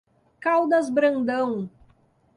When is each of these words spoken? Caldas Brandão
Caldas 0.39 0.89
Brandão 0.89 1.69